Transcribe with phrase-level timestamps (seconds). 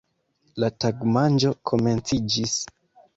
[0.63, 2.57] La tagmanĝo komenciĝis.